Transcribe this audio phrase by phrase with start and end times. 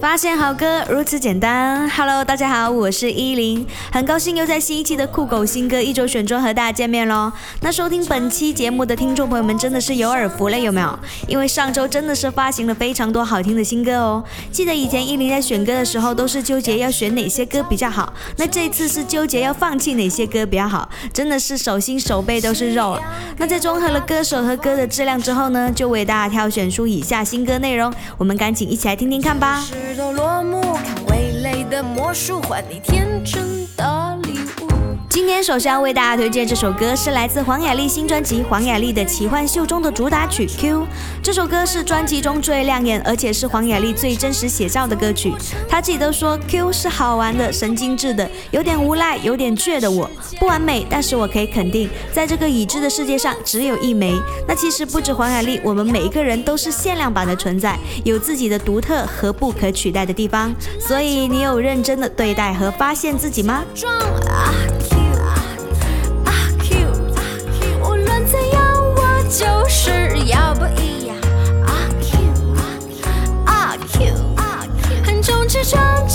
[0.00, 1.88] 发现好歌如此简单。
[1.90, 7.32] Hello，大家好，我是依林，很高兴又在新一期的酷狗新歌一周选中和大家见面喽。
[7.60, 10.98] 那收听本期节目的听众朋友们真的是有耳福了，有没有？
[11.26, 14.22] 因为上周真的是发行了非常多好听的新歌哦。
[14.52, 22.98] 记得以前依林在选歌的时候都是纠结要选哪些歌比较好，那这次是纠结要放弃哪些歌比较好，真的是手心手背都是肉。
[23.38, 29.64] 那在综合了歌手和歌的质量之后呢，就为大家挑选出以下新歌内容，我们赶紧一起来听听看吧。
[29.96, 33.55] 都落幕，看味蕾的魔术，换你天真。
[35.16, 40.80] 今天首先要为大家推荐这首歌，是来自黄雅莉新专辑《黄雅莉的奇幻秀》中的主打曲《Q》。
[41.22, 45.32] 这首歌是专辑中最亮眼，而且是黄雅莉最真实写照的歌曲。
[45.70, 50.06] 她自己都说，《Q》是好玩的、神经质的、有点无赖、有点倔的我。
[50.38, 54.14] 不完美，但是我可以肯定，在这个已知的世界上，只有一枚。
[54.46, 60.54] 那其实不止黄雅莉，我们每一个人都是限量版的存在，有自己的独特和不可取代的地方。
[60.78, 63.64] 所以，你有认真的对待和发现自己吗？
[64.28, 64.52] 啊
[69.78, 69.90] 是
[70.28, 71.14] 要不一样，
[71.66, 72.16] 阿 Q
[73.44, 76.08] 阿 Q 阿 Q，横冲直撞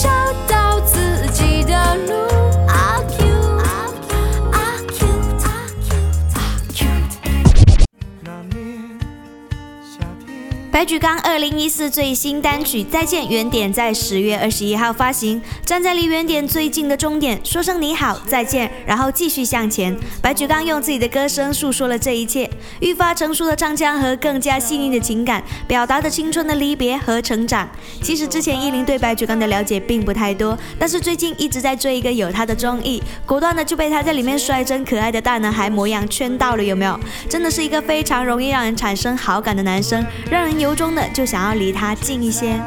[10.81, 15.39] 白举纲二零一四最新单曲《再见原点》在十月二十一号发行。
[15.63, 19.95] 站在离原点最近的终点，说声你好，再见，然后继续向前。
[20.23, 27.69] 白举纲用自己的歌声诉说了这一切，愈发成熟的唱腔和更加细腻的情感，表达着青春的离别和成长。
[28.01, 36.99] 其实之前依林对白举纲的了解并不太多，但是最近一直在追一个有他的综艺，果断的就被他在里面率真可爱的大男孩模样圈到了，有没有？
[37.29, 40.70] 真的是一个非常容易让人产生好感的男生，让人有。
[40.71, 42.57] 由衷的就想要离他近一些。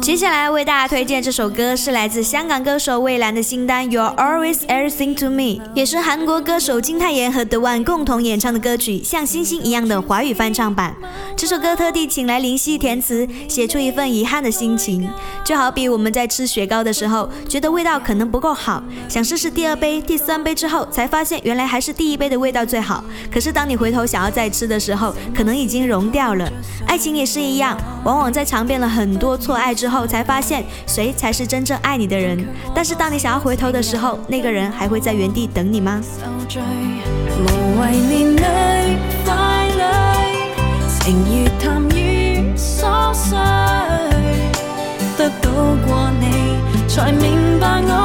[0.00, 5.42] 接下来为大家推荐这首歌，是来自香港歌手蔚蓝的新单《You're Always Everything to Me》，
[5.74, 10.96] 也是韩国歌手金泰妍和 The One 共同演唱的歌曲，像星星一样的华语翻唱版。
[11.36, 15.06] 这首歌特地请来林夕填词，写出一份遗憾的心情，
[15.44, 23.04] 就好比我们在吃雪糕的时候，觉得味道可能不够好，想试试第二杯、第三杯之后，才发现原来还是第一杯的味道最好。
[23.30, 26.50] 可是当你回头想要再吃的时候，可能已经融掉了。
[26.94, 32.46] 爱情也是一样，往往在尝遍了很多错爱之后，才发现谁才是真正爱你的人。
[32.72, 36.00] 但是当你想要回头的时候，那个人还会在原地等你吗？
[46.88, 48.03] 才明白我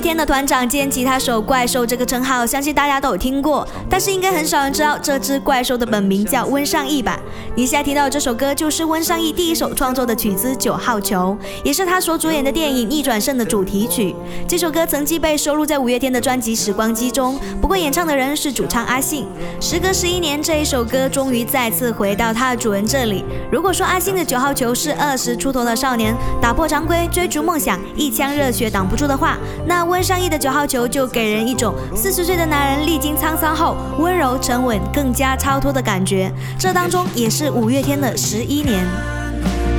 [0.00, 7.18] 天的团长兼吉他手怪兽这个称号，相信大家都有听过，但是应该很少人知道这只怪兽的本名叫温尚义吧？
[7.54, 14.14] 你现在听到这首歌就是温尚义第一首创作的曲子《九号球》，也是他所主演的电影《逆转胜》的主题曲。
[14.48, 19.26] 这首歌曾经被收录在五月天的专辑《时光机》中，不过演唱的人是主唱阿信。
[19.60, 23.24] 时隔十一年，这一首歌终于再次回到它的主人这里。
[23.50, 29.36] 如果说阿信的《九号球》是二十出头的少年打破常规追逐梦想，一腔热血挡不住的话，
[29.66, 36.32] 那温尚义的九号球就给人一种四十岁的男人历经沧桑后温柔沉稳、更加超脱的感觉。
[36.56, 38.86] 这当中也是五月天的十一年。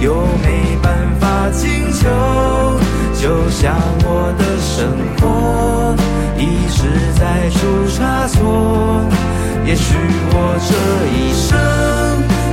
[0.01, 0.13] 又
[0.43, 2.09] 没办法进球，
[3.15, 3.73] 就像
[4.03, 5.95] 我的生活
[6.37, 9.07] 一直在出差错。
[9.65, 9.95] 也许
[10.33, 10.35] 我
[10.67, 10.73] 这
[11.15, 11.47] 一生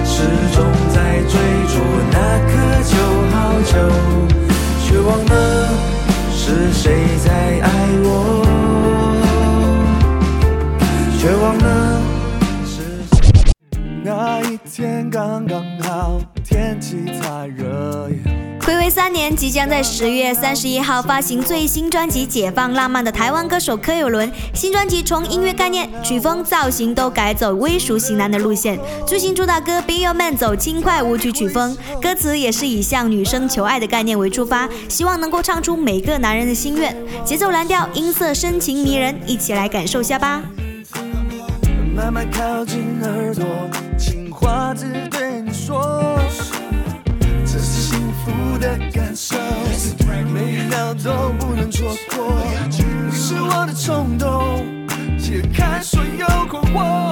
[0.04, 0.22] 始
[0.54, 0.64] 终
[0.94, 1.34] 在追
[1.66, 1.74] 逐
[2.12, 2.16] 那
[2.46, 2.52] 颗
[2.84, 2.94] 九
[3.32, 3.72] 号球，
[4.84, 5.87] 却忘了。
[6.48, 7.30] 是谁在
[7.60, 7.68] 爱
[8.04, 8.08] 我？
[11.18, 12.00] 却忘了
[12.64, 12.80] 是
[14.02, 18.08] 那一天刚刚好天气太热
[18.68, 28.78] 暌违三年，即将在十月三十一号发行最新专辑《解放浪漫》的台湾歌手柯有伦，新专辑从音乐概念、曲风、造型都改走微熟型男的路线。
[29.06, 36.94] 最新主打歌《Be Your Man》走轻快舞曲曲风，歌词也是以向女生求爱的概念为出发，希望能够唱出每个男人的心愿。
[37.24, 40.42] 节奏蓝调，音色深情迷人，一起来感受下吧。
[41.96, 43.46] 慢慢靠近耳朵，
[43.98, 46.07] 情话只对你说。
[48.60, 49.36] 的感受，
[50.32, 52.36] 每一秒都不能错过。
[53.12, 54.64] 是我的冲动，
[55.18, 57.07] 解开所有困惑。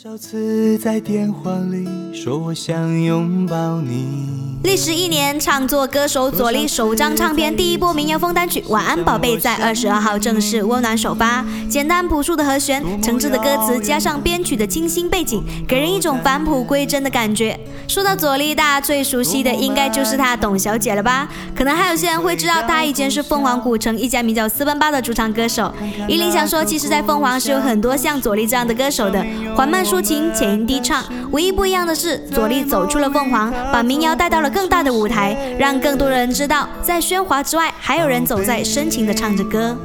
[0.00, 4.38] 少次在电话里说我想拥抱你。
[4.62, 11.44] 历时一年，唱作歌手左立首张唱片第一波民谣风单曲《晚安宝贝》在二十二号正式温暖首发。
[11.68, 17.58] 简单朴素的和弦，诚挚的歌词，加上编曲的清新背景，给人一种返璞归真的感觉。
[17.86, 21.28] 说到左立，大家最熟悉的应该就是他董小姐了吧？
[21.56, 25.72] 可能还有些人会知道，他以前是凤凰古城一家名叫四分八的主唱歌手。
[26.08, 29.24] 依林想说，其实，在凤凰是有很多像左立这样的歌手的，
[29.56, 31.02] 缓慢抒情，浅吟低唱。
[31.30, 34.50] 唯一不一样的是，左立走出了凤凰，把民谣带到了。
[34.50, 39.76] 更大的舞台，让更多人知道，在喧哗之外，还有人走在深情的唱着歌。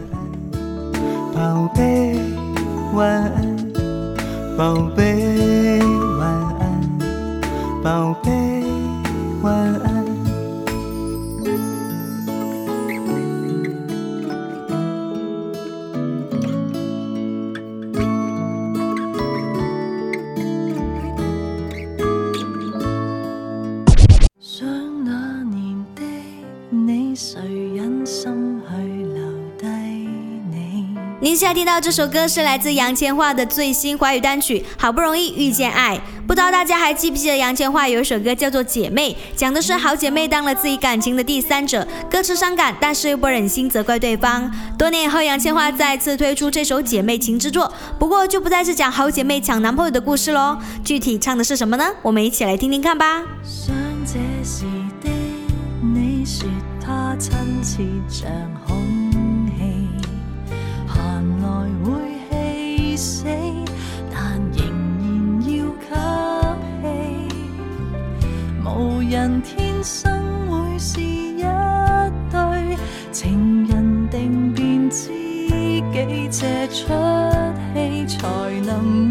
[1.33, 2.17] 宝贝，
[2.93, 3.71] 晚安，
[4.57, 5.79] 宝贝，
[6.19, 6.27] 晚
[6.59, 6.81] 安，
[7.83, 8.31] 宝贝，
[9.41, 9.53] 晚
[9.85, 9.92] 安。
[31.53, 35.95] 听到这首歌是来自杨千嬅的最新华语单曲《好不容易遇见爱》。
[36.25, 44.49] 不知道大家还记不记得杨千嬅有一首歌叫做《姐妹》，讲的是好姐妹当了自己感情的第三者，歌词伤感，但是又不忍心责怪对方。
[44.79, 50.57] 多年以后，杨千嬅再次推出这首姐妹情之作，不过就不再是讲好姐妹抢男朋友的故事喽。
[50.83, 51.85] 具体唱的是什么呢？
[52.01, 53.21] 我们一起来听听看吧。
[62.95, 63.25] 死，
[64.11, 64.65] 但仍
[64.99, 65.05] 然
[65.41, 65.49] 要
[65.79, 65.89] 吸
[66.81, 66.85] 气。
[68.65, 70.11] 无人天生
[70.49, 71.43] 会是一
[72.31, 72.77] 对
[73.11, 76.87] 情人，定便知己这出
[77.75, 78.27] 戏才
[78.65, 79.09] 能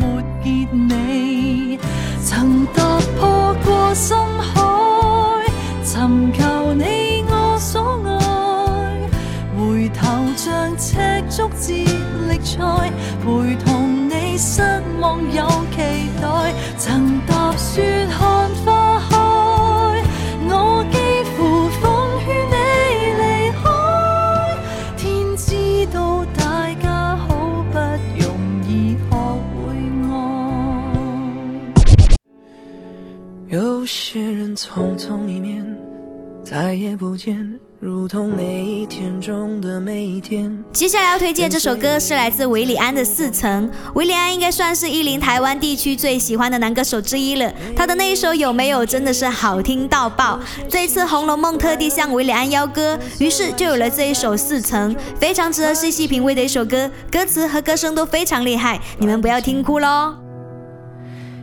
[37.81, 40.57] 如同每一天中的每一天。
[40.73, 43.69] 接下来要推荐这首歌是来自韦礼安的《四层》。
[43.95, 47.53] 韦礼安应该算是伊林台湾地区最喜欢的男歌手之一了。
[47.75, 50.39] 他的那一首《有没有》真的是好听到爆。
[50.69, 60.15] 这一次《红楼梦》特地向韦礼安邀歌，于是就有了这一首《四层》，非常值得细细品味的一首歌，歌词和歌声都非常厉害，你们不要听哭喽。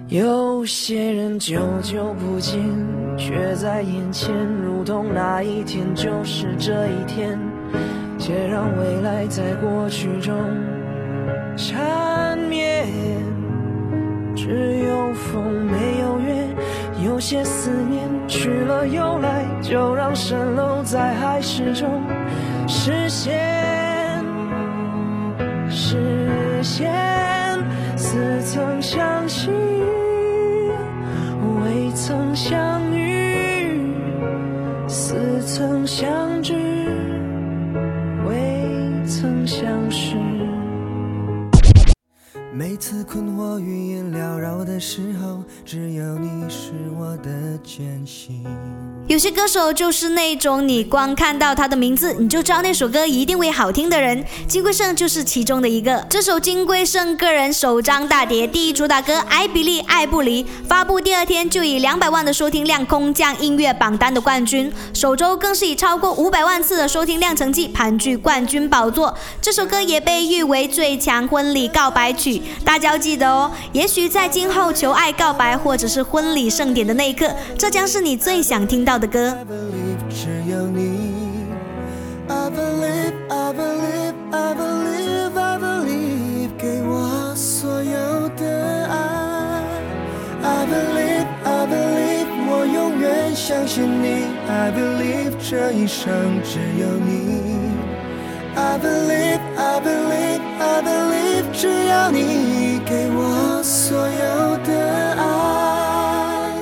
[0.08, 2.60] 有些人久久不见，
[3.20, 4.34] 却在眼前，
[4.64, 7.38] 如同那一天就是这一天。
[8.18, 10.36] 且让未来在过去中
[11.56, 12.86] 缠绵。
[14.36, 16.48] 只有风没有月，
[17.06, 22.04] 有些思念去了又来，就让蜃楼在海市中
[22.68, 24.24] 实现，
[25.70, 26.92] 实现
[27.96, 29.19] 似曾相
[42.80, 47.30] 次困惑语言缭绕的时候，只有你是我的
[47.62, 48.42] 坚信。
[49.06, 54.24] 有些歌手就是那种你光看到他的名字，你就知道那首歌一定会好听的人。
[54.48, 56.06] 金贵晟就是其中的一个。
[56.10, 69.14] 这首金贵晟个人首张大碟第一主打歌《爱比利爱不离》发布第二天就以两百万的收听量空降音乐榜单的冠军，首周更是以超过五百万次的收听量成绩盘踞冠军宝座。
[69.42, 79.30] 这首歌也被誉为最强婚礼告白曲，大家要记得哦，也许在今后求爱、告白或者是婚礼盛典的那一刻，这将是你最想听到的歌。
[79.32, 81.10] I believe 只有你。
[82.28, 89.64] I believe, I believe, I believe, I believe，给我所有的爱。
[90.44, 94.28] I believe, I believe，我永远相信你。
[94.48, 97.42] I believe，这一生只有你。
[98.56, 101.19] I believe, I believe, I believe，
[101.62, 106.54] 只要你给我所有的爱。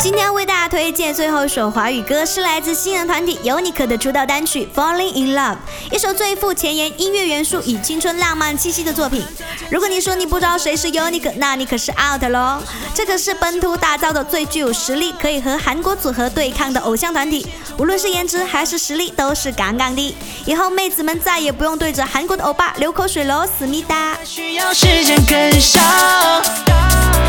[0.00, 5.54] 今天为大家推荐最后一首华语歌，是来自新人团体尤尼克的出道单曲《Falling in Love》，
[5.94, 9.22] 一首最富前沿音乐元素与青春浪漫气息的作品。
[9.70, 12.60] 如果你说你不知道谁是 Unique，那你可是 out 咯！
[12.92, 17.46] 这可是本土打造的最具有实力，可以和韩国组合对抗的偶像团体，
[17.78, 20.16] 无论是颜值还是实力都是杠杠的。
[20.44, 24.18] 以后妹子们再也不用对着韩国的欧巴流口水喽，思密达。
[24.24, 25.80] 需要时间更少，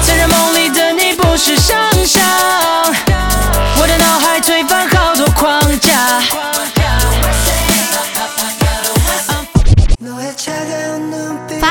[0.03, 2.25] 承认梦里的你不是想象，
[3.79, 6.50] 我的脑海推翻好多框架。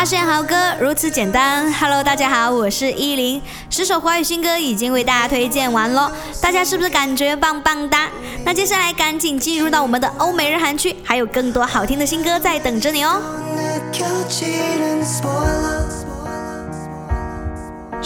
[0.01, 1.71] 发现好歌如此简单。
[1.75, 3.43] Hello，大家好，我是依林。
[3.69, 8.09] 十首华语新歌已经为大家推荐完喽，大家是不是感觉棒棒哒？
[8.43, 13.21] 那接下来赶紧进入到我们的欧美日韩区，还有更多好听的新歌在等着你哦。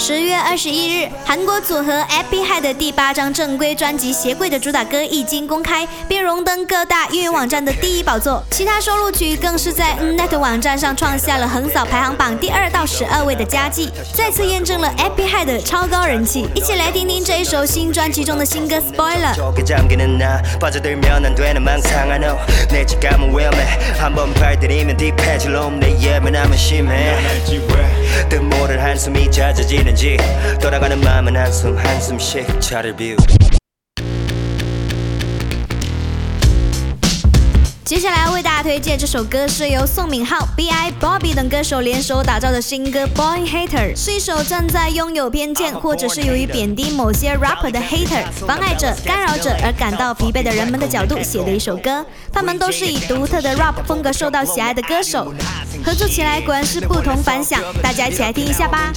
[0.06, 8.44] 十月二十一日，韩国组合 Epi High 的第八张正规专辑《鞋柜》的主打歌一经公开，便荣登各大音乐网站的第一宝座。
[8.50, 16.46] 其他收录曲更是在 Mnet 网站上创下了横扫排行榜第二到十二位的佳绩，再次验证了 Epi High 的超高人气。
[16.54, 19.34] 一起来听听这一首新专辑中的新歌《Spoiler》。
[28.74, 30.16] 오늘 한숨이 잦아지는지
[30.60, 33.16] 돌아가는 마음은 한숨 한숨씩 차를 비우
[37.94, 52.04] 接下来为大家推荐这首歌是由宋敏浩、B.I、Bobby 等歌手联手打造的新歌《Boy Hater》，是一首站在拥有偏见或者是由于贬低某些 rapper 的 hater、妨碍者、干扰者而感到疲惫的人们的角度写的一首歌。
[52.32, 55.32] 他们都是以独特的 rap 风格受到喜爱的歌手，
[55.84, 57.62] 合作起来果然是不同凡响。
[57.80, 58.90] 大家一起来听一下吧。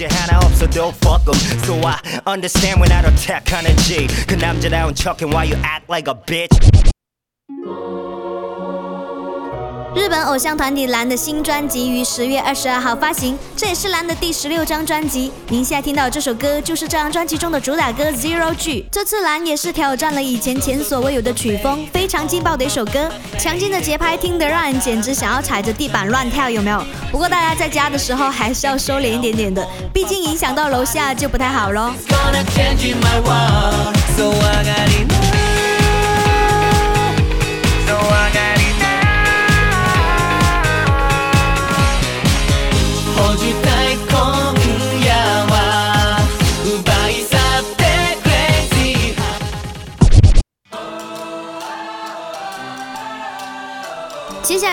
[9.98, 15.32] 日本偶像团体蓝的新专辑于十月二十二号发行，这也是蓝的第十六张专辑。
[15.50, 18.84] 您现在听到这首歌就是这张专辑中的主打歌《Zero G》。
[18.92, 26.80] 这次蓝也是挑战了以前前所未有的曲风，非常劲爆的一首歌，强劲的节拍听得让人简直想要踩着地板乱跳，有没有？
[27.12, 31.92] 不过大家在家的时候还是要收敛一点点的，毕竟影响到楼下就不太好喽。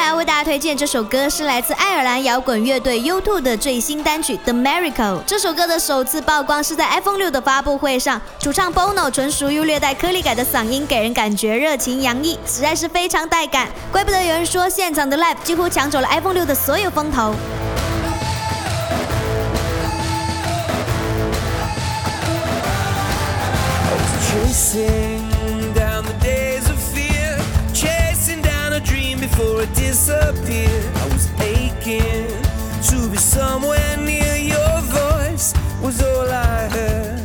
[0.04, 5.20] 来为大家推荐这首歌是来自爱尔兰摇滚乐队 U2 的最新单曲《The Miracle》。
[5.26, 13.66] 这首歌的首次曝光是在 iPhone 六的发布会上，主唱 Bono 纯属于略带颗粒感的嗓音，给人感觉热情洋溢，实在是非常带感。
[13.90, 17.34] 怪不得有人说现场的 Live 几乎抢走了 iPhone 六的所有风头。
[29.34, 30.70] Before I disappear.
[30.94, 32.28] I was aching
[32.90, 37.20] to be somewhere near your voice, was all I heard.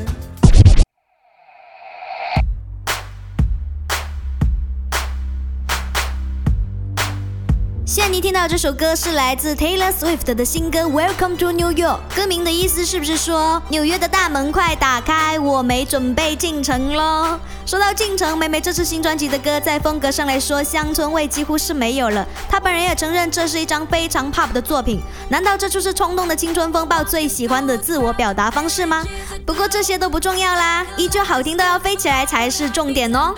[7.86, 17.40] 现在你听到这首歌是来自 Taylor Swift 的新歌《Welcome to New York》，歌名的意思是不是说纽约的大门快打开，我没准备进城喽？
[17.70, 22.28] 说到进城，梅梅这次新专辑的歌在风格上来说，乡村味几乎是没有了。
[22.50, 25.00] 她本人也承认这是一张非常 pop 的作品，
[25.30, 29.06] 难道这就是冲动的青春风暴最喜欢的自我表达方式吗？
[29.46, 33.36] 不过这些都不重要啦，依旧好听都要飞起来才是重点哦。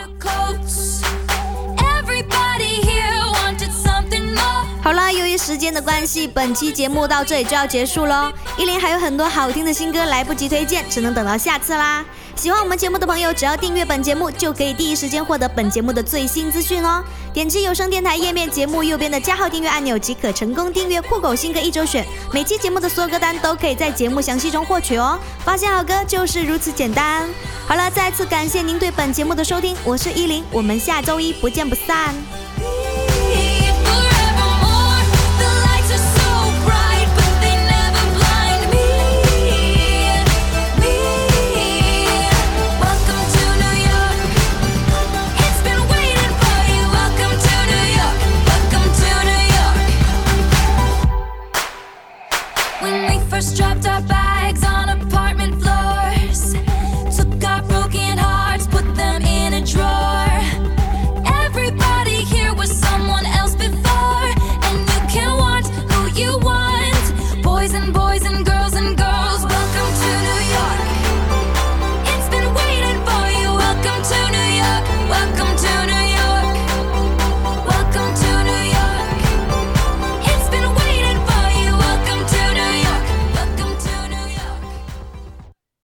[4.81, 8.31] 好啦，由于时间的关系，本期节目到这里就要结束喽。
[8.57, 12.05] 依林还有很多好听的新歌来不及推荐，只能等到下次啦。
[12.35, 17.03] 喜欢我们节目的朋友，只要订阅本节目，就可以第一时间获得本节目的最新资讯哦。
[17.33, 22.05] 点击有声电台页面节目右边的加号订阅按钮，即可成功订阅酷狗新歌一周选。
[22.33, 25.19] 每期节目的所有歌单都可以在节目详细中获取哦。
[25.45, 27.29] 发现好歌就是如此简单。
[27.67, 32.40] 好了，再次感谢您对本节目的收听，我是依林，我们下周一不见不散。